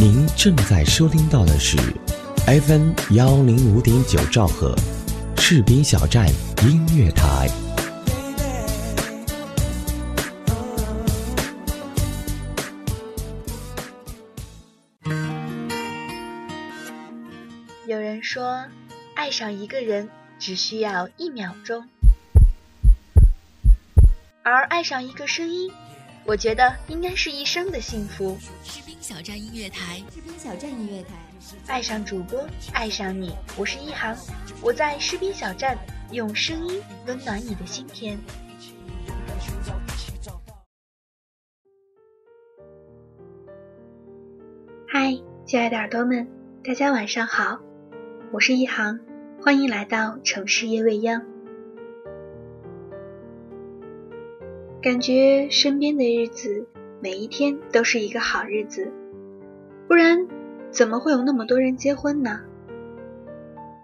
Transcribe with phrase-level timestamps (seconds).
[0.00, 1.76] 您正在收听到的是
[2.46, 4.74] FM 幺零五点九兆赫，
[5.36, 6.26] 士兵小站
[6.62, 7.46] 音乐台。
[17.86, 18.64] 有人说，
[19.14, 20.08] 爱上一个人
[20.38, 21.86] 只需要一秒钟，
[24.42, 25.70] 而爱上一个声音，
[26.26, 28.38] 我觉得应该是一生的幸福。
[28.62, 31.14] 士兵小站音乐台，士兵小站音乐台，
[31.66, 34.16] 爱上主播，爱上你，我是一航，
[34.62, 35.76] 我在士兵小站
[36.12, 38.18] 用声音温暖你的心田。
[44.86, 45.16] 嗨，
[45.46, 46.28] 亲爱的耳朵们，
[46.62, 47.58] 大家晚上好，
[48.30, 49.00] 我是一航，
[49.42, 51.24] 欢迎来到城市夜未央。
[54.82, 56.66] 感觉身边的日子。
[57.02, 58.92] 每一天都是一个好日子，
[59.88, 60.28] 不然
[60.70, 62.40] 怎么会有那么多人结婚呢？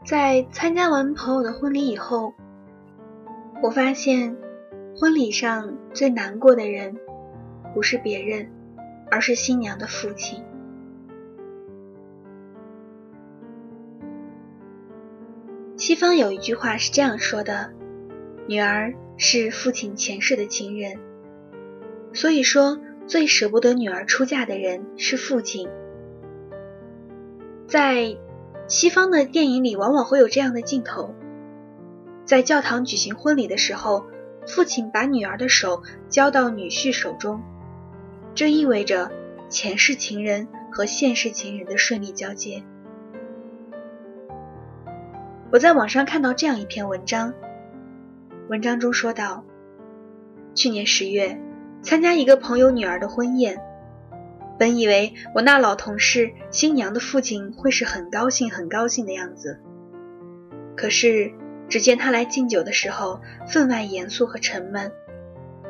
[0.04, 2.34] 在参加完朋友的婚礼以后，
[3.62, 4.36] 我发现
[4.94, 6.98] 婚礼上最难过的人
[7.72, 8.50] 不是别人，
[9.10, 10.44] 而是新娘的父亲。
[15.78, 17.72] 西方有一句话是这样说的
[18.46, 20.98] ：“女儿是父亲前世的情人。”
[22.14, 22.78] 所以说。
[23.08, 25.68] 最舍不得女儿出嫁的人是父亲。
[27.68, 28.16] 在
[28.66, 31.14] 西方的电影里，往往会有这样的镜头：
[32.24, 34.06] 在教堂举行婚礼的时候，
[34.44, 37.40] 父亲把女儿的手交到女婿手中，
[38.34, 39.12] 这意味着
[39.48, 42.64] 前世情人和现世情人的顺利交接。
[45.52, 47.32] 我在网上看到这样一篇文章，
[48.48, 49.44] 文章中说到，
[50.54, 51.40] 去年十月。
[51.82, 53.60] 参加一个朋友女儿的婚宴，
[54.58, 59.60] 本以为我那老同事新娘的父亲会是很高兴、很高兴的样子，
[60.76, 61.32] 可是
[61.68, 64.90] 只见他来敬酒的时候分外严肃和沉闷，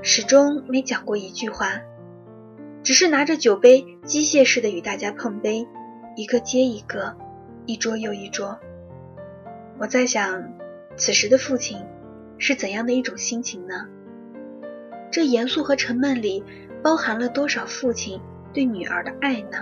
[0.01, 1.81] 始终没讲过一句话，
[2.83, 5.67] 只是拿着酒杯机械式的与大家碰杯，
[6.15, 7.15] 一个接一个，
[7.67, 8.59] 一桌又一桌。
[9.79, 10.51] 我在想，
[10.97, 11.85] 此时的父亲
[12.39, 13.87] 是怎样的一种心情呢？
[15.11, 16.45] 这严肃和沉闷里
[16.83, 18.21] 包含了多少父亲
[18.53, 19.59] 对女儿的爱呢？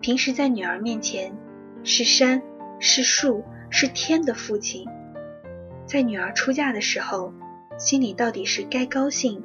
[0.00, 1.36] 平时在女儿面前
[1.82, 2.42] 是山
[2.78, 4.88] 是树是天的父亲，
[5.86, 7.32] 在女儿出嫁的时候，
[7.76, 9.42] 心里到底是该高兴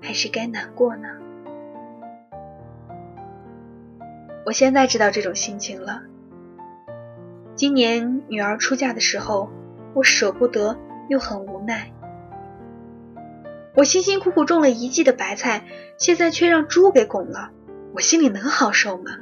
[0.00, 1.08] 还是该难过呢？
[4.44, 6.02] 我现在知道这种心情了。
[7.54, 9.50] 今年女儿出嫁的时候，
[9.94, 11.92] 我舍不得又很无奈。
[13.74, 15.64] 我辛辛苦苦种了一季的白菜，
[15.98, 17.50] 现在却让猪给拱了，
[17.94, 19.12] 我心里能好受吗？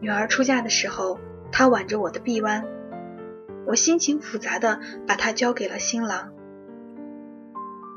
[0.00, 1.18] 女儿出嫁的时候，
[1.52, 2.66] 她挽着我的臂弯，
[3.66, 6.32] 我心情复杂的把她交给了新郎。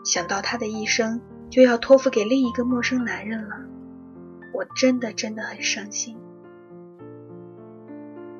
[0.05, 3.55] 想到她的一生就要托付给另一个陌生男人了，
[4.53, 6.17] 我真的真的很伤心。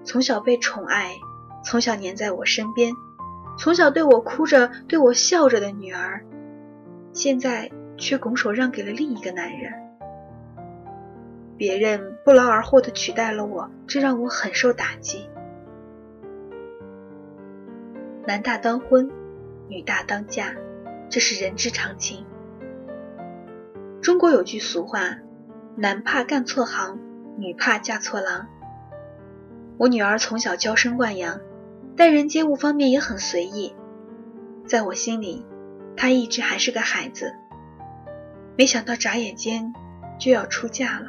[0.04, 1.16] 从小被宠爱，
[1.70, 2.94] 从小黏在我身边。
[3.60, 6.24] 从小对我哭着、对我笑着的女儿，
[7.12, 9.74] 现在却拱手让给了另一个男人。
[11.58, 15.28] 别人不劳而获的取代了我，这让我很受打击。
[18.26, 19.12] 男大当婚，
[19.68, 20.56] 女大当嫁，
[21.10, 22.26] 这是人之常情。
[24.02, 25.18] 中国有句俗话
[25.76, 26.98] ：“男怕干错行，
[27.38, 28.48] 女怕嫁错郎。”
[29.78, 31.42] 我女儿从小娇生惯养。
[31.98, 33.74] 待人接物方面也很随意，
[34.68, 35.44] 在我心里，
[35.96, 37.34] 他一直还是个孩子。
[38.56, 39.74] 没想到眨眼间
[40.20, 41.08] 就要出嫁了，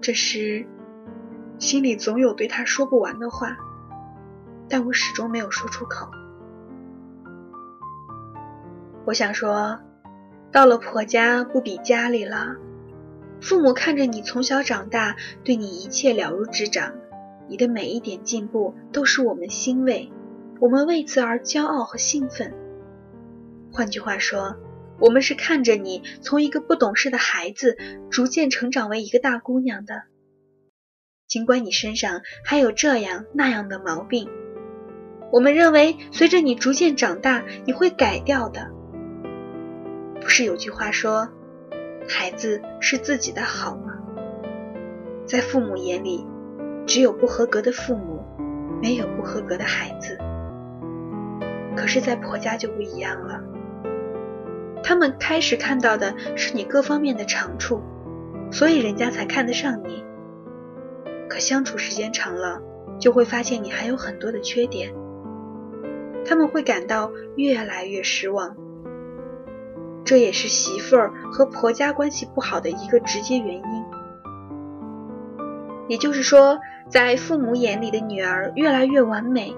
[0.00, 0.66] 这时
[1.58, 3.58] 心里总有对他说不完的话，
[4.70, 6.08] 但我始终没有说出口。
[9.04, 9.80] 我想说，
[10.50, 12.56] 到了婆家不比家里了，
[13.38, 16.94] 父母看着你从小长大，对你一切了如指掌。
[17.52, 20.10] 你的每一点进步都是我们欣慰，
[20.58, 22.54] 我们为此而骄傲和兴奋。
[23.70, 24.56] 换句话说，
[24.98, 27.76] 我们是看着你从一个不懂事的孩子
[28.10, 30.04] 逐渐成长为一个大姑娘的。
[31.28, 34.30] 尽管你身上还有这样那样的毛病，
[35.30, 38.70] 我们认为随着你逐渐长大，你会改掉的。
[40.22, 41.28] 不是有句话说，
[42.08, 43.92] 孩子是自己的好吗？
[45.26, 46.26] 在父母眼里。
[46.86, 48.24] 只有不合格的父母，
[48.82, 50.18] 没有不合格的孩子。
[51.76, 53.40] 可是，在婆家就不一样了。
[54.82, 57.80] 他们开始看到的是你各方面的长处，
[58.50, 60.04] 所以人家才看得上你。
[61.28, 62.60] 可相处时间长了，
[62.98, 64.92] 就会发现你还有很多的缺点，
[66.26, 68.56] 他们会感到越来越失望。
[70.04, 73.84] 这也是媳妇儿和婆家关系不好的一个直接原因。
[75.92, 76.58] 也就是说，
[76.88, 79.54] 在父母眼里的女儿越来越完美，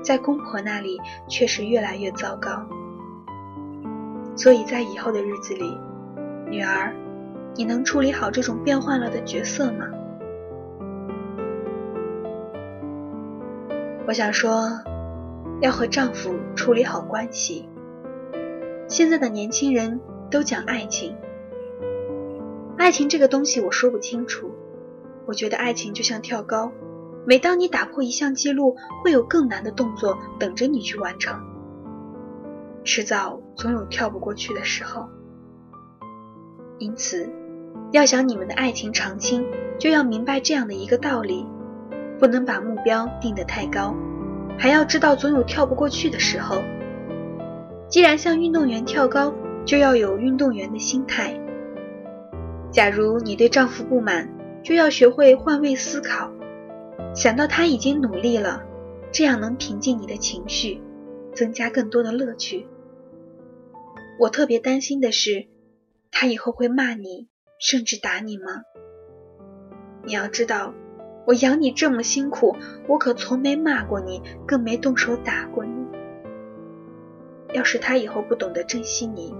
[0.00, 2.64] 在公婆那里却是越来越糟糕。
[4.36, 5.76] 所以在以后的日子里，
[6.48, 6.94] 女儿，
[7.56, 9.88] 你能处理好这种变换了的角色吗？
[14.06, 14.70] 我想说，
[15.60, 17.68] 要和丈夫处理好关系。
[18.86, 21.16] 现在的年轻人都讲爱情，
[22.78, 24.54] 爱情这个东西我说不清楚。
[25.26, 26.72] 我觉得爱情就像跳高，
[27.26, 31.40] 每当你打破一项记录，会有更难的动作等着你去完成。
[32.84, 35.08] 迟早总有跳不过去的时候，
[36.78, 37.28] 因此，
[37.90, 39.44] 要想你们的爱情长青，
[39.78, 41.44] 就要明白这样的一个道理：
[42.20, 43.92] 不能把目标定得太高，
[44.56, 46.62] 还要知道总有跳不过去的时候。
[47.88, 49.34] 既然像运动员跳高，
[49.64, 51.40] 就要有运动员的心态。
[52.70, 54.28] 假如你对丈夫不满，
[54.66, 56.32] 就要学会换位思考，
[57.14, 58.64] 想到他已经努力了，
[59.12, 60.82] 这样能平静你的情绪，
[61.32, 62.66] 增加更多的乐趣。
[64.18, 65.46] 我特别担心的是，
[66.10, 67.28] 他以后会骂你，
[67.60, 68.62] 甚至打你吗？
[70.04, 70.74] 你要知道，
[71.28, 72.56] 我养你这么辛苦，
[72.88, 75.86] 我可从没骂过你，更没动手打过你。
[77.52, 79.32] 要是他以后不懂得珍惜你，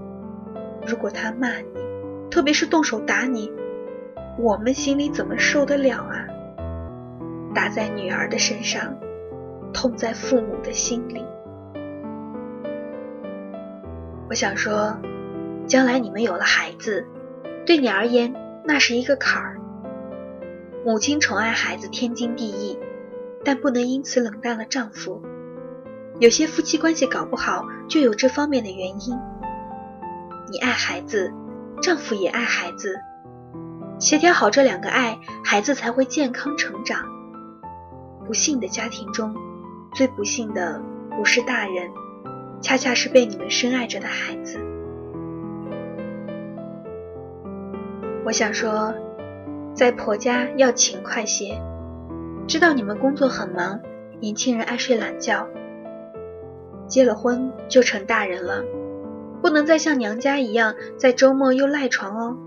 [0.87, 1.67] 如果他骂你，
[2.31, 3.51] 特别是动手打你，
[4.39, 6.27] 我们心里怎么受得了啊？
[7.55, 8.95] 打在女儿的身上，
[9.73, 11.25] 痛在父母的心里。
[14.29, 14.95] 我想说，
[15.65, 17.07] 将来你们有了孩子，
[17.65, 19.57] 对你而言那是一个坎儿。
[20.85, 22.77] 母亲宠爱孩子天经地义，
[23.43, 25.23] 但不能因此冷淡了丈夫。
[26.19, 29.17] 有些夫妻关系搞不好，就有这方面的原因。
[30.51, 31.33] 你爱孩子，
[31.81, 32.99] 丈夫也爱孩子，
[33.99, 36.99] 协调好这两个爱，孩子才会健康成长。
[38.25, 39.35] 不幸的家庭中，
[39.93, 40.81] 最不幸的
[41.17, 41.89] 不是大人。
[42.61, 44.59] 恰恰是被你们深爱着的孩子。
[48.25, 48.93] 我想说，
[49.73, 51.61] 在婆家要勤快些。
[52.47, 53.79] 知道你们工作很忙，
[54.19, 55.47] 年轻人爱睡懒觉。
[56.87, 58.63] 结了婚就成大人了，
[59.41, 62.37] 不能再像娘家一样在周末又赖床哦。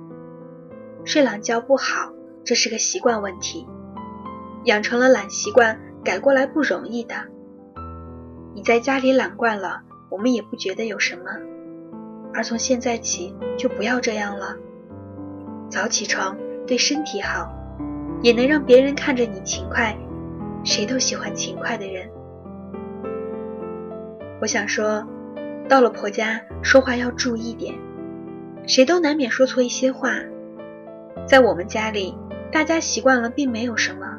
[1.04, 2.12] 睡懒觉不好，
[2.44, 3.66] 这是个习惯问题。
[4.64, 7.14] 养成了懒习惯，改过来不容易的。
[8.54, 9.82] 你在家里懒惯了。
[10.10, 11.22] 我们也不觉得有什么，
[12.34, 14.56] 而从现在起就不要这样了。
[15.68, 16.36] 早起床
[16.66, 17.48] 对身体好，
[18.20, 19.96] 也能让别人看着你勤快。
[20.64, 22.10] 谁都喜欢勤快的人。
[24.40, 25.06] 我想说，
[25.68, 27.78] 到了婆家说话要注意点，
[28.66, 30.10] 谁都难免说错一些话。
[31.26, 32.16] 在我们家里，
[32.52, 34.18] 大家习惯了，并没有什么。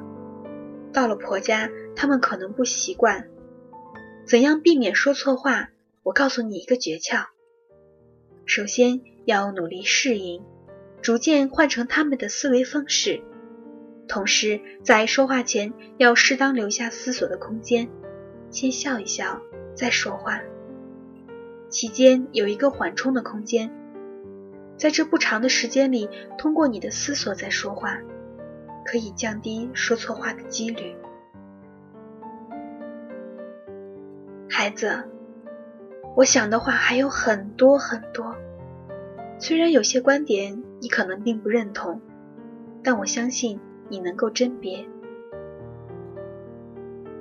[0.93, 3.27] 到了婆家，他们可能不习惯。
[4.25, 5.69] 怎样避免说错话？
[6.03, 7.25] 我告诉你一个诀窍：
[8.45, 10.43] 首先要努力适应，
[11.01, 13.21] 逐渐换成他们的思维方式。
[14.07, 17.89] 同时，在说话前要适当留下思索的空间，
[18.49, 19.41] 先笑一笑
[19.75, 20.41] 再说话。
[21.69, 23.71] 期间有一个缓冲的空间，
[24.81, 26.09] 在这不长的时间里，
[26.39, 27.99] 通过你的思索在说话，
[28.83, 30.95] 可以降低说错话的几率。
[34.49, 35.03] 孩子。
[36.15, 38.35] 我想的话还有很多很多，
[39.37, 42.01] 虽然有些观点你可能并不认同，
[42.83, 44.87] 但我相信你能够甄别。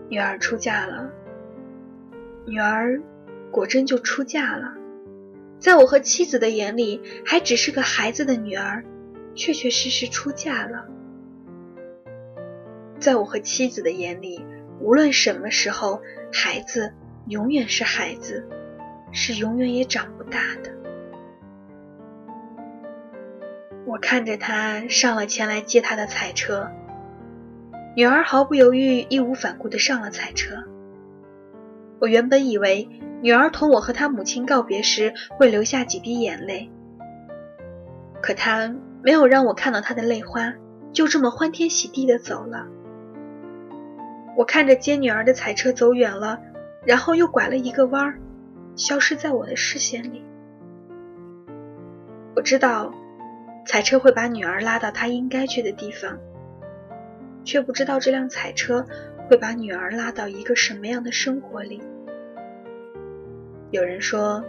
[0.09, 1.12] 女儿出嫁了，
[2.47, 3.02] 女儿
[3.50, 4.75] 果真就出嫁了，
[5.61, 8.85] 在我和妻子的眼里，还只是个孩子的女儿，
[9.37, 10.87] 确确实实出嫁了。
[12.99, 14.45] 在我和妻子的眼里，
[14.81, 16.02] 无论什么时候，
[16.33, 16.95] 孩子
[17.29, 18.49] 永远是孩子。
[19.12, 20.71] 是永远也长不大的。
[23.85, 26.71] 我看着他上了前来接他的彩车，
[27.97, 30.62] 女儿毫不犹豫、义无反顾地上了彩车。
[31.99, 32.88] 我原本以为
[33.23, 36.71] 女儿同我和她母亲告别时会流下几滴眼泪，
[38.23, 40.55] 可她没有让我看到她的泪花，
[40.93, 42.67] 就这么欢天喜地地走了。
[44.37, 46.41] 我看着接女儿的彩车走远了，
[46.87, 48.19] 然后又拐了一个弯儿。
[48.77, 50.25] 消失在我的视线里。
[52.35, 52.95] 我知道，
[53.67, 56.19] 彩车会把女儿拉到她应该去的地方，
[57.45, 58.87] 却不知道这辆彩车
[59.29, 61.83] 会把女儿拉到一个什么样的生活里。
[63.71, 64.43] 有人说，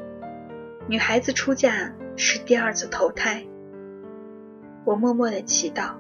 [0.88, 3.46] 女孩子出嫁是第二次投胎。
[4.84, 5.92] 我默默的祈祷，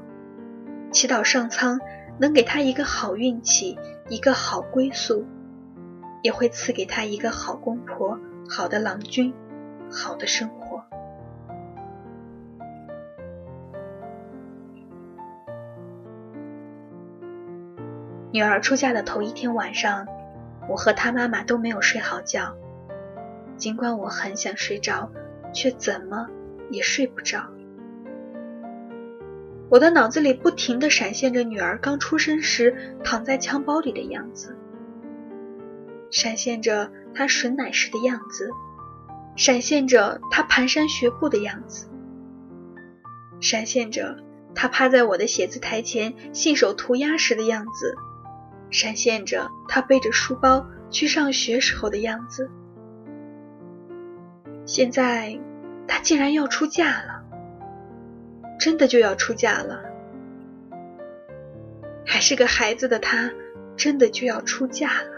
[0.92, 1.80] 祈祷上苍
[2.18, 3.78] 能给她一个好运气，
[4.10, 5.24] 一个好归宿，
[6.24, 9.32] 也会赐给她一个好公婆、好的郎君、
[9.92, 10.84] 好的生活。
[18.32, 20.08] 女儿出嫁的头一天晚上，
[20.68, 22.56] 我和她妈妈都没有睡好觉。
[23.62, 25.12] 尽管我很想睡着，
[25.54, 26.28] 却怎么
[26.72, 27.44] 也睡不着。
[29.70, 34.58] 我的脑子里不停地闪现着女儿刚出生时躺在襁褓里的样子，
[36.10, 38.50] 闪现着她吮奶时的样子，
[39.36, 41.88] 闪现着她蹒跚学步的样子，
[43.40, 44.18] 闪现着
[44.56, 47.96] 她趴在我的写字台前信手涂鸦时的样子，
[48.72, 52.50] 闪现着她背着书包去上学时候的样子。
[54.74, 55.38] 现在，
[55.86, 57.26] 她竟然要出嫁了，
[58.58, 59.84] 真的就要出嫁了。
[62.06, 63.32] 还是个孩子的她，
[63.76, 65.10] 真的就要出嫁了。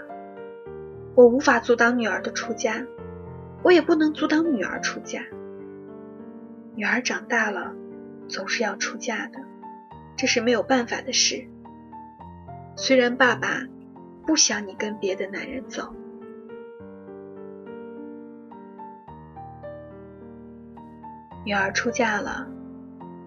[1.13, 2.83] 我无法阻挡女儿的出嫁，
[3.61, 5.21] 我也不能阻挡女儿出嫁。
[6.73, 7.75] 女儿长大了，
[8.27, 9.37] 总是要出嫁的，
[10.17, 11.47] 这是没有办法的事。
[12.75, 13.67] 虽然爸爸
[14.25, 15.93] 不想你跟别的男人走。
[21.45, 22.47] 女儿出嫁了，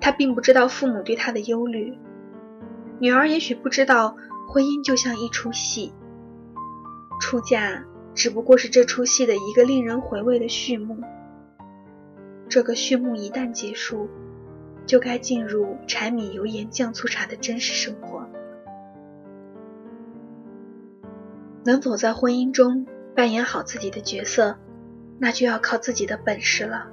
[0.00, 1.98] 她并不知道父母对她的忧虑。
[2.98, 4.16] 女儿也许不知道，
[4.48, 5.92] 婚姻就像一出戏，
[7.20, 11.02] 出嫁只不过是这出戏的一个令人回味的序幕。
[12.48, 14.08] 这个序幕一旦结束，
[14.86, 18.26] 就该进入柴米油盐酱醋茶的真实生活。
[21.64, 24.56] 能否在婚姻中扮演好自己的角色，
[25.18, 26.86] 那就要靠自己的本事了。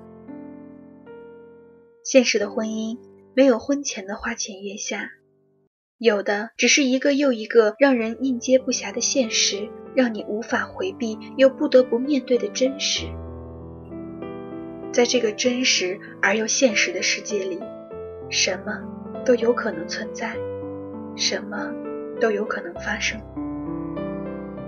[2.03, 2.97] 现实的婚姻
[3.33, 5.11] 没有婚前的花前月下，
[5.97, 13.05] 有的只是一个又一个让人应接不暇的现实，让你无法回避又不得不面对的真实。
[14.91, 17.57] 在这个真实而又现实的世界里，
[18.29, 18.83] 什么
[19.23, 20.35] 都有可能存在，
[21.15, 21.73] 什么
[22.19, 23.21] 都有可能发生。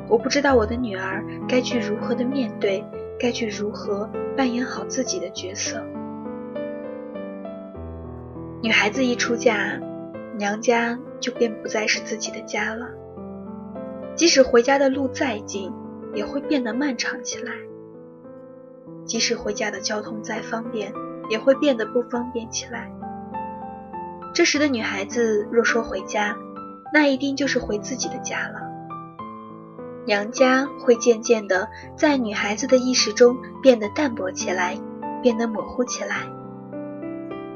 [0.07, 2.81] 我不知道我的女儿该去如何的面对，
[3.19, 5.85] 该去如何扮演好自己的角色。
[8.65, 9.79] 女孩子一出嫁，
[10.39, 12.87] 娘家就便不再是自己的家了。
[14.15, 15.71] 即使回家的路再近，
[16.15, 17.51] 也会变得漫长起来；
[19.05, 20.91] 即使回家的交通再方便，
[21.29, 22.91] 也会变得不方便起来。
[24.33, 26.35] 这时的女孩子若说回家，
[26.91, 28.61] 那一定就是回自己的家了。
[30.07, 34.75] 娘家会渐渐的在女孩子的意识中变得淡薄起来，
[35.21, 36.34] 变得模糊起来。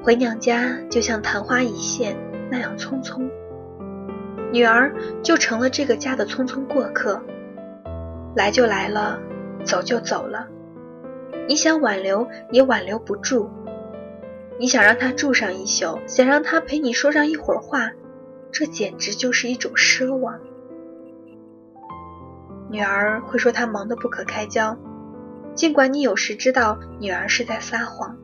[0.02, 2.16] 回娘家就像昙花一现
[2.50, 3.30] 那样匆匆，
[4.52, 7.22] 女儿就成了这个家的匆匆过客，
[8.36, 9.20] 来就来了，
[9.66, 10.48] 走就走了。
[11.48, 13.50] 你想挽留也挽留不住，
[14.58, 17.92] 你想让她住上一宿，想让她陪你说上一会儿话，
[18.52, 20.40] 这简直就是一种奢望。
[22.72, 24.78] 女儿会说她忙得不可开交，
[25.56, 28.18] 尽管你有时知道女儿是在撒谎。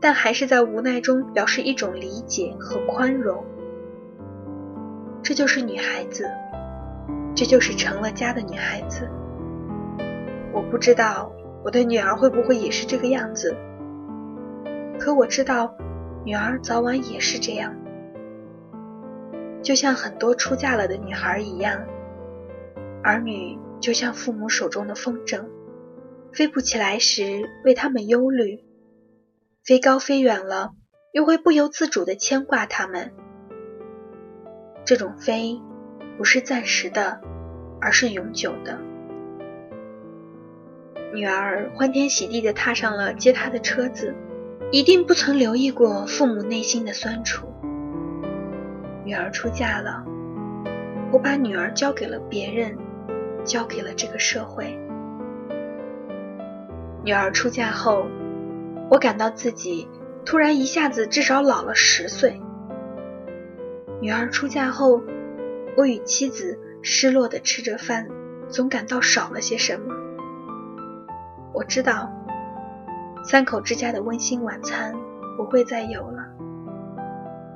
[0.00, 3.44] 但还是在无奈中表示一种理解和宽容，
[5.22, 6.30] 这就是女孩子，
[7.34, 9.08] 这就是成了家的女孩子。
[10.52, 11.32] 我不知道
[11.64, 13.56] 我的女儿会不会也是这个样子，
[14.98, 15.76] 可我知道
[16.24, 17.74] 女儿早晚也是这样，
[19.62, 21.84] 就像很多出嫁了的女孩一样，
[23.02, 25.46] 儿女就像父母手中的风筝，
[26.32, 28.65] 飞不起来时为他们忧虑。
[29.66, 30.74] 飞高飞远了，
[31.10, 33.12] 又会不由自主的牵挂他们。
[34.84, 35.60] 这种飞，
[36.16, 37.20] 不是暂时的，
[37.80, 38.78] 而是永久的。
[41.12, 44.14] 女儿欢天喜地的踏上了接她的车子，
[44.70, 47.52] 一定不曾留意过父母内心的酸楚。
[49.04, 50.04] 女儿出嫁了，
[51.10, 52.78] 我把女儿交给了别人，
[53.44, 54.78] 交给了这个社会。
[57.02, 58.06] 女儿出嫁后。
[58.88, 59.88] 我感到自己
[60.24, 62.40] 突然一下子至少老了十岁。
[64.00, 65.02] 女儿出嫁后，
[65.76, 68.08] 我与妻子失落的吃着饭，
[68.48, 69.94] 总感到少了些什么。
[71.52, 72.12] 我知道，
[73.24, 74.94] 三口之家的温馨晚餐
[75.36, 76.28] 不会再有了。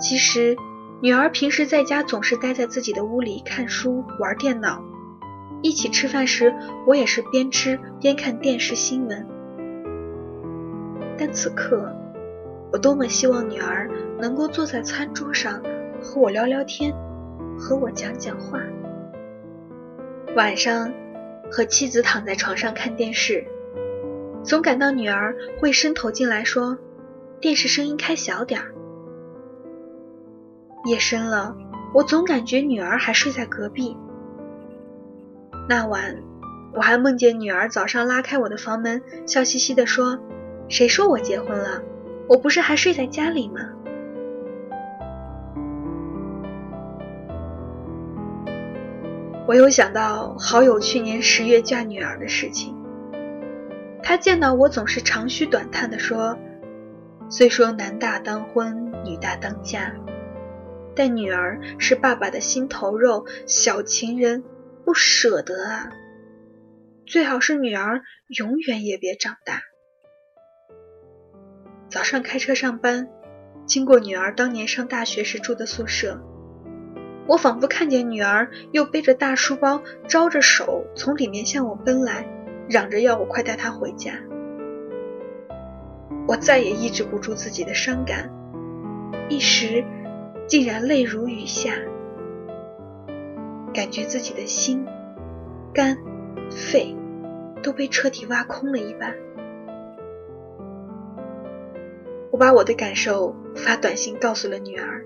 [0.00, 0.56] 其实，
[1.02, 4.82] 女儿平时在家总是待在自己的屋里看书、玩电脑。
[5.62, 6.54] 一起吃饭时，
[6.86, 9.28] 我也是边吃边看电视新闻。
[11.20, 11.94] 但此刻，
[12.72, 15.62] 我多么希望女儿能够坐在餐桌上
[16.00, 16.94] 和我聊聊天，
[17.58, 18.58] 和我讲讲话。
[20.34, 20.90] 晚上，
[21.52, 23.44] 和妻子躺在床上看电视，
[24.42, 26.78] 总感到女儿会伸头进来说
[27.38, 28.72] ：“电视声音开小点儿。”
[30.88, 31.54] 夜深了，
[31.92, 33.94] 我总感觉女儿还睡在隔壁。
[35.68, 36.22] 那晚，
[36.72, 40.18] 我还梦见女儿早上拉开我的房门，笑嘻嘻地说
[40.70, 41.82] ：“谁说我结婚了？
[42.28, 43.60] 我不是还睡在家里吗？”
[49.46, 52.74] 我又想到好友去年十月嫁女儿的事情，
[54.00, 56.38] 他见到我总是长吁短叹地说
[57.28, 59.92] ：“虽说男大当婚，女大当嫁，
[60.94, 64.44] 但女儿是爸爸的心头肉，小情人。”
[64.82, 65.90] 不舍得啊！
[67.06, 69.60] 最好是女儿永远也别长大。
[71.90, 73.08] 早上开车上班，
[73.66, 76.22] 经过女儿当年上大学时住的宿舍，
[77.26, 82.28] 我仿佛看见女儿又背着大书包，招着手从里面向我奔来，
[82.68, 84.12] 嚷着要我快带她回家。
[86.28, 88.30] 我再也抑制不住自己的伤感，
[89.28, 89.84] 一时
[90.46, 91.72] 竟然泪如雨下。
[93.74, 94.86] 感觉自己的心、
[95.74, 95.96] 肝、
[96.50, 96.94] 肺
[97.64, 99.12] 都被彻底挖空了一般。
[102.30, 105.04] 我把我的感受发短信告诉了女儿，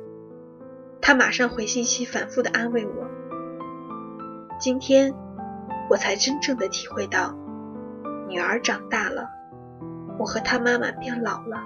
[1.00, 3.07] 她马上回信息，反复的安慰我。
[4.61, 5.14] 今天
[5.88, 7.35] 我才真正的体会到，
[8.28, 9.28] 女儿长大了，
[10.19, 11.62] 我和她妈妈变老了，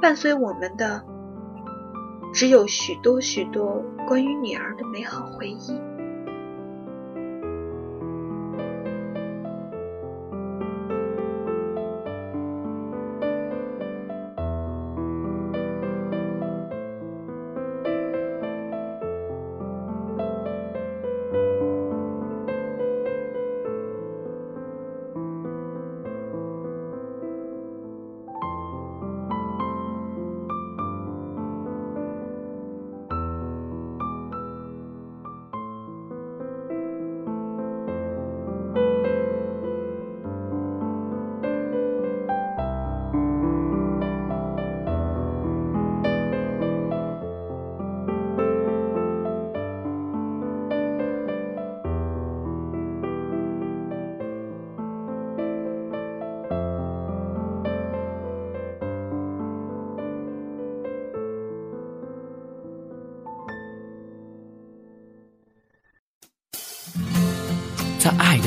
[0.00, 1.04] 伴随我们的。
[2.32, 5.80] 只有许多许多关于女儿的美好回忆。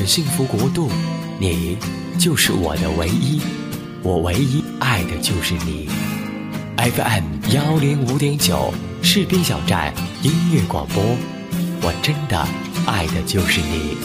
[0.08, 0.90] 幸福国度，
[1.38, 1.76] 你
[2.18, 3.42] 就是我的唯一，
[4.02, 5.86] 我唯一爱的就是你。
[6.78, 9.92] FM 幺零五点九士兵小站
[10.22, 11.04] 音乐广播，
[11.82, 12.42] 我真的
[12.86, 13.98] 爱的就是你。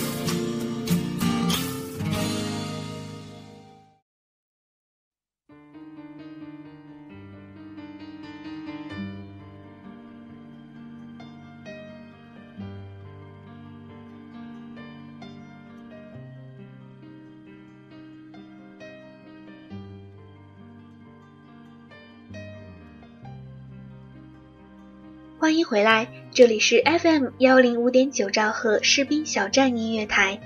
[25.74, 30.40] 回来，这里是 FM 幺零五点九兆赫士兵小站音乐台，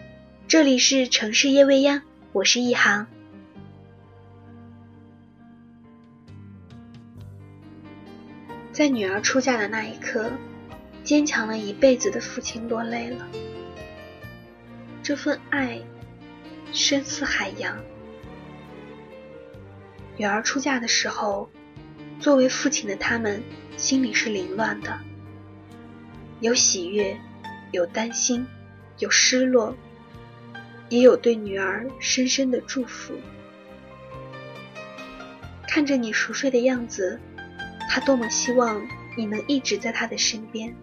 [0.48, 3.08] 这里是城市夜未央，我是一航。
[8.72, 10.32] 在女儿出嫁的那一刻，
[11.04, 13.28] 坚强了一辈子的父亲落泪了。
[15.04, 15.82] 这份爱
[16.72, 17.78] 深似海洋。
[20.16, 21.50] 女儿出嫁的时候，
[22.18, 23.44] 作为父亲的他们。
[23.76, 25.00] 心里是凌乱的，
[26.40, 27.20] 有喜悦，
[27.72, 28.46] 有担心，
[29.00, 29.76] 有失落，
[30.90, 33.16] 也有对女儿深深的祝福。
[35.68, 37.20] 看着你熟睡的样子，
[37.90, 40.76] 他多么希望你能一直在他的身边。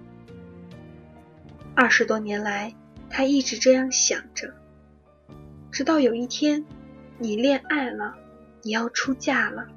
[1.74, 2.74] 二十多年来，
[3.08, 4.52] 他一直这样想着，
[5.70, 6.64] 直到有一天，
[7.18, 8.14] 你恋爱了，
[8.62, 9.68] 你要出嫁了，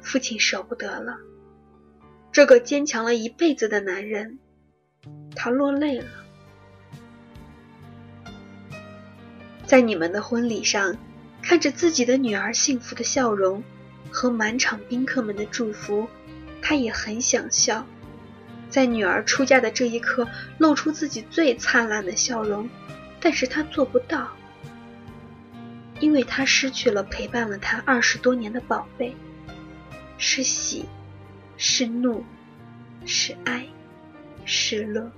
[0.00, 1.18] 父亲舍不得了。
[2.32, 4.38] 这个坚强了一辈子的男人，
[5.36, 6.08] 他落泪了。
[9.64, 10.96] 在你们的婚礼上，
[11.42, 13.62] 看着自己的女儿幸福的笑容
[14.10, 16.08] 和满场宾客们的祝福，
[16.62, 17.86] 他也很想笑，
[18.70, 20.26] 在女儿出嫁的这一刻
[20.58, 22.68] 露出自己最灿烂的笑容，
[23.20, 24.28] 但是他做不到，
[25.98, 29.14] 因为他失去了陪伴了他二十多年的宝贝，
[30.16, 30.84] 是喜，
[31.56, 32.24] 是怒，
[33.04, 33.66] 是哀，
[34.44, 35.10] 是乐。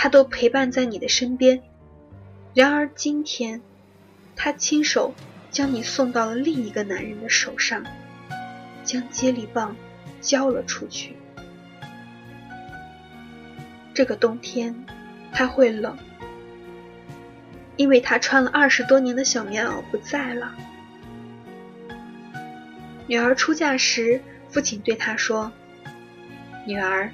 [0.00, 1.60] 他都陪伴在你的身边，
[2.54, 3.60] 然而今天，
[4.36, 5.12] 他亲手
[5.50, 7.84] 将你送到了另一个男人的手上，
[8.84, 9.74] 将接力棒
[10.20, 11.16] 交了出去。
[13.92, 14.86] 这个冬天，
[15.32, 15.98] 他会冷，
[17.74, 20.54] 因为他穿了二十多年的小棉袄不在了。
[23.08, 25.50] 女儿出嫁时，父亲对她说
[26.64, 27.10] ：“女儿，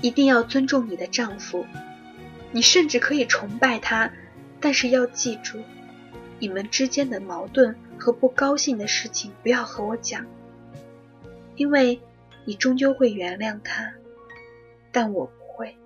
[0.00, 1.64] 一定要尊重你的丈夫。”
[2.54, 4.12] 你甚至可以崇拜他，
[4.60, 5.58] 但是要记住，
[6.38, 10.24] 你们之间的矛盾和不高兴的事情不要和我讲，
[11.56, 12.00] 因为
[12.44, 13.94] 你终究会原谅他，
[14.92, 15.76] 但我不会。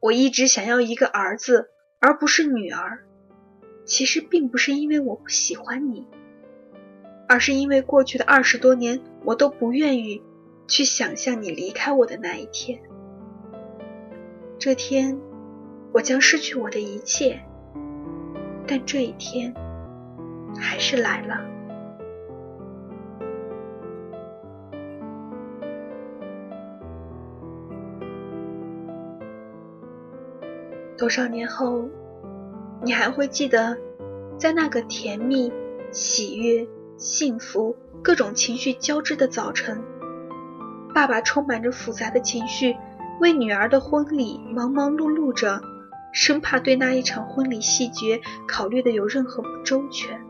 [0.00, 1.68] 我一直想要一个儿子，
[2.00, 3.04] 而不是女儿。
[3.84, 6.06] 其实并不是因为我不喜欢你，
[7.28, 10.22] 而是因为过去的二十多年，我都不愿意
[10.66, 12.80] 去想象你离开我的那一天。
[14.64, 15.20] 这天，
[15.92, 17.38] 我将失去我的一切，
[18.66, 19.52] 但这一天
[20.58, 21.38] 还是来了。
[30.96, 31.86] 多少年后，
[32.82, 33.76] 你还会记得，
[34.38, 35.52] 在那个甜蜜、
[35.90, 39.82] 喜悦、幸福、各种情绪交织的早晨，
[40.94, 42.74] 爸爸充满着复杂的情绪。
[43.20, 45.60] 为女儿的婚礼忙忙碌碌着，
[46.12, 50.20] 生怕对那一场婚礼细节考虑的有任何不周全。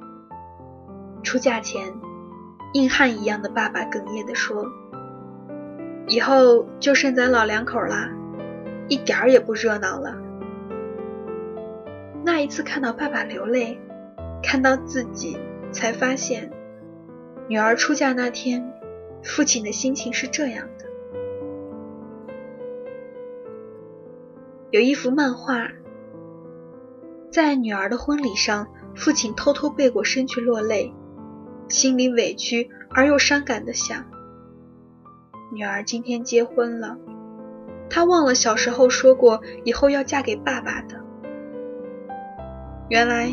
[1.22, 1.94] 出嫁前，
[2.74, 4.66] 硬汉一样的爸爸哽咽地说
[6.06, 8.10] ：“以后就剩咱老两口了，
[8.88, 10.16] 一点儿也不热闹了。”
[12.22, 13.78] 那一次看到爸爸流泪，
[14.42, 15.38] 看到自己，
[15.72, 16.50] 才发现，
[17.48, 18.72] 女儿出嫁那天，
[19.22, 20.73] 父亲的心情是这样的
[24.74, 25.70] 有一幅漫画，
[27.30, 30.92] 在女儿的婚礼上，父亲偷偷背过身去落泪，
[31.68, 34.04] 心里委屈而又伤感的想：
[35.52, 36.98] 女儿今天结婚了，
[37.88, 41.00] 她忘了小时候说过以后要嫁给爸爸的。
[42.88, 43.32] 原来，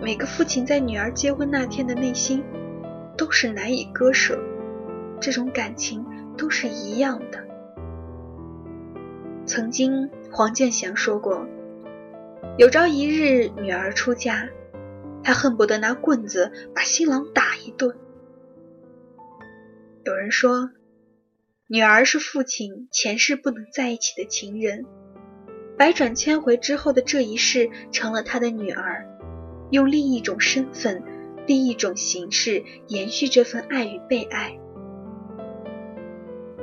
[0.00, 2.44] 每个父亲在女儿结婚那天的内心
[3.18, 4.38] 都是难以割舍，
[5.20, 6.06] 这种感情
[6.38, 7.44] 都是一样的。
[9.46, 10.08] 曾经。
[10.32, 11.46] 黄健翔说过
[12.58, 14.48] ：“有朝一日女儿出嫁，
[15.22, 17.96] 他恨不得拿棍子把新郎打一顿。”
[20.04, 20.70] 有人说，
[21.68, 24.84] 女儿是父亲前世不能在一起的情人，
[25.78, 29.06] 百转千回之后的这一世成了他的女儿，
[29.70, 31.02] 用另一种身份、
[31.46, 34.58] 另一种形式延续这份爱与被爱。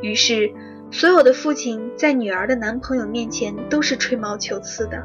[0.01, 0.51] 于是。
[0.93, 5.03] 所有的父亲在女儿的男朋友面前都是吹毛求疵的。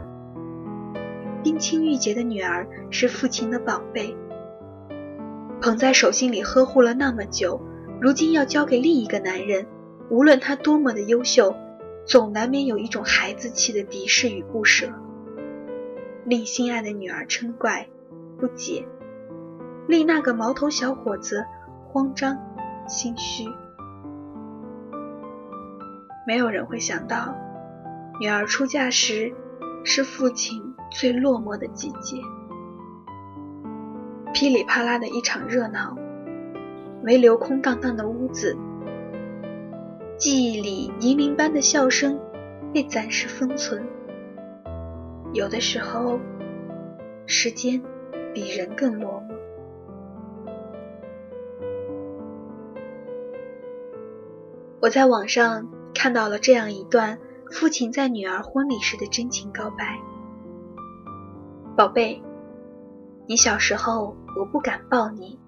[1.42, 4.14] 冰清玉洁的女儿是父亲的宝贝，
[5.62, 7.58] 捧在手心里呵护了那么久，
[8.02, 9.66] 如今要交给另一个男人，
[10.10, 11.56] 无论他多么的优秀，
[12.04, 14.88] 总难免有一种孩子气的敌视与不舍，
[16.26, 17.88] 令心爱的女儿嗔怪、
[18.38, 18.86] 不解，
[19.86, 21.46] 令那个毛头小伙子
[21.86, 22.36] 慌张、
[22.86, 23.46] 心虚。
[26.28, 27.34] 没有人会想到，
[28.20, 29.32] 女儿出嫁时
[29.82, 32.18] 是父亲最落寞的季节。
[34.34, 35.96] 噼里啪啦的一场热闹，
[37.02, 38.58] 唯留空荡荡的屋子。
[40.18, 42.20] 记忆里银铃般的笑声
[42.74, 43.82] 被暂时封存。
[45.32, 46.20] 有的时候，
[47.24, 47.82] 时间
[48.34, 49.34] 比人更落寞。
[54.82, 55.77] 我在网上。
[55.94, 57.18] 看到了这样一段
[57.50, 59.98] 父亲在女儿婚礼时的真情告白
[61.76, 62.22] ：“宝贝，
[63.26, 65.40] 你小时候我不敢抱你，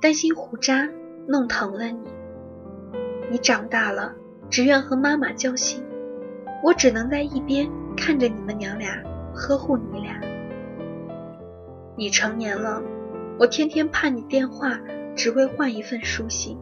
[0.00, 0.90] 担心胡渣
[1.26, 2.00] 弄疼了你。
[3.30, 4.14] 你长大了，
[4.50, 5.82] 只愿和妈妈交心，
[6.62, 10.20] 我只能在一边看着你们娘俩呵护你俩。
[11.96, 12.82] 你成年了，
[13.38, 14.78] 我天天盼你电话，
[15.16, 16.58] 只为换一份书信。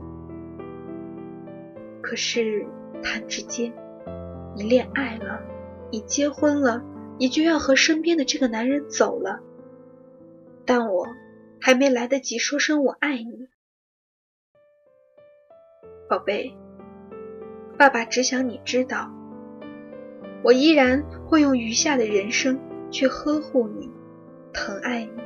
[2.02, 2.66] 可是。”
[3.02, 3.72] 弹指间，
[4.54, 5.40] 你恋爱了，
[5.90, 6.82] 你结婚了，
[7.18, 9.40] 你就要和身边的这个男人走了。
[10.64, 11.06] 但我
[11.60, 13.48] 还没来得及说声我爱你。
[16.08, 16.54] 宝贝，
[17.78, 19.10] 爸爸只想你知道，
[20.42, 23.90] 我依然会用余下的人生去呵护你，
[24.52, 25.25] 疼爱你。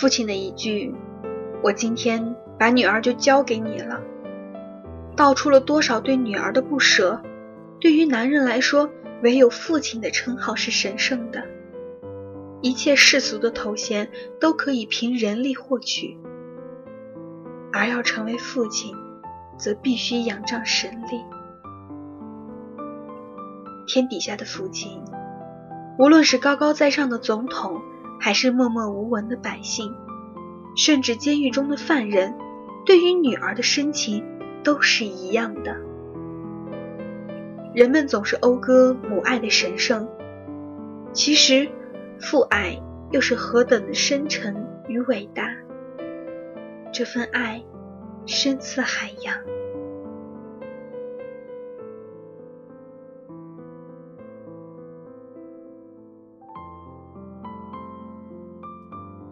[0.00, 0.94] 父亲的一句
[1.62, 4.00] ：“我今天把女儿就交给你了”，
[5.14, 7.20] 道出了多少对女儿的不舍。
[7.78, 8.88] 对于男人来说，
[9.22, 11.44] 唯有父亲的称号是神圣的，
[12.62, 14.10] 一切世俗的头衔
[14.40, 16.16] 都可以凭人力获取，
[17.70, 18.96] 而要成为父亲，
[19.58, 21.20] 则必须仰仗神力。
[23.86, 25.04] 天底下的父亲，
[25.98, 27.82] 无论是高高在上的总统。
[28.20, 29.94] 还是默默无闻的百姓，
[30.76, 32.34] 甚至监狱中的犯人，
[32.84, 34.24] 对于女儿的深情
[34.62, 35.76] 都是一样的。
[37.74, 40.08] 人们总是讴歌母爱的神圣，
[41.12, 41.68] 其实
[42.20, 45.48] 父爱又是何等的深沉与伟大。
[46.92, 47.62] 这份爱
[48.26, 49.34] 深似海洋。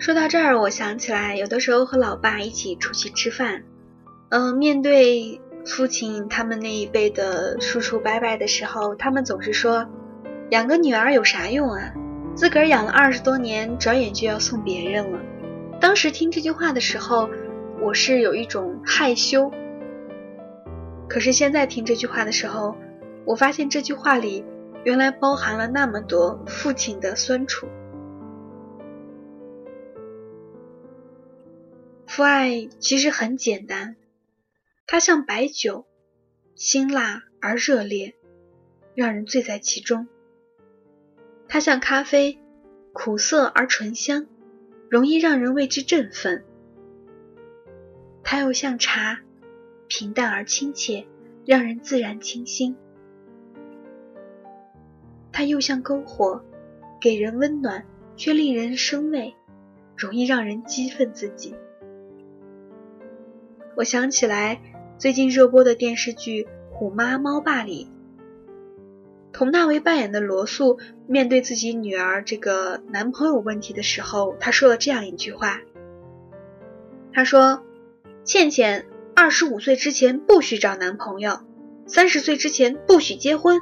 [0.09, 3.64] 说到这儿，我想起来，有的时候和老爸一起出去吃饭，
[4.31, 9.87] 嗯，面对父亲他们那一辈的叔叔伯伯的时候，他们总是说，
[10.49, 11.92] 养个女儿有啥用啊？
[12.35, 15.18] 自个儿养了二十多年，转眼就要送别人了。
[15.79, 17.29] 当时听这句话的时候，
[17.83, 19.53] 我是有一种害羞。
[21.07, 22.79] 可是现在听这句话的时候，
[23.27, 24.42] 我发现这句话里
[24.85, 27.66] 原来包含了那么多父亲的酸楚。
[32.18, 33.94] 父爱其实很简单，
[34.88, 35.87] 它像白酒，
[36.57, 38.16] 辛辣而热烈，
[38.96, 40.09] 让人醉在其中；
[41.46, 42.40] 它像咖啡，
[42.92, 44.26] 苦涩而醇香，
[44.90, 46.42] 容易让人为之振奋；
[48.24, 49.20] 它又像茶，
[49.87, 51.07] 平淡而亲切，
[51.46, 52.74] 让人自然清新；
[55.31, 56.44] 它又像篝火，
[57.00, 59.37] 给人温暖却令人生畏，
[59.96, 61.54] 容易让人激愤自己。
[63.78, 64.60] 我想起来，
[64.98, 67.88] 最近热播的电视剧《虎妈猫爸》里，
[69.32, 75.60] 佟大为扮演的罗素面对自己女儿这个男朋友问题的时候，他说了这样一句话
[77.14, 77.62] ：“他说，
[78.24, 81.38] 倩倩二十五岁之前不许找男朋友，
[81.86, 83.60] 三十岁之前不许结婚。”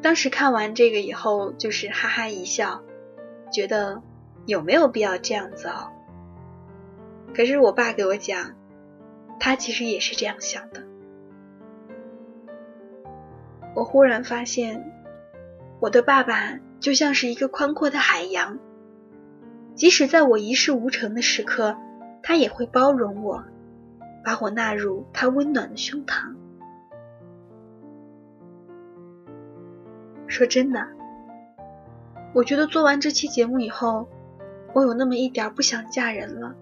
[0.00, 2.82] 当时看完这个以后，就是哈哈一笑，
[3.52, 4.02] 觉得。
[4.46, 5.90] 有没有必要这样子哦？
[7.34, 8.52] 可是我爸给我讲，
[9.40, 10.84] 他其实也是这样想的。
[13.74, 14.92] 我忽然发现，
[15.80, 18.58] 我的爸爸就像是一个宽阔的海洋，
[19.74, 21.76] 即使在我一事无成的时刻，
[22.22, 23.42] 他也会包容我，
[24.24, 26.36] 把我纳入他温暖的胸膛。
[30.28, 30.86] 说真的，
[32.32, 34.06] 我觉得做完这期节目以后。
[34.74, 36.54] 我有那么一点不想嫁人了，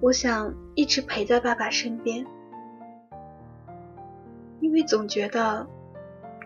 [0.00, 2.26] 我想一直陪在爸爸身边，
[4.60, 5.66] 因为总觉得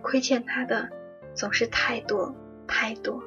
[0.03, 0.91] 亏欠他的
[1.35, 2.35] 总是太多
[2.67, 3.23] 太多。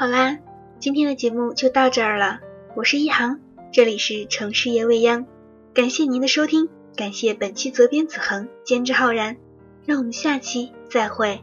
[0.00, 0.38] 好啦，
[0.78, 2.40] 今天的节目就到这儿了。
[2.74, 3.38] 我是一航，
[3.70, 5.26] 这里是城市夜未央，
[5.74, 9.36] 感谢您的收听，感谢本期责编子恒、监制浩然，
[9.84, 11.42] 让我们下期再会。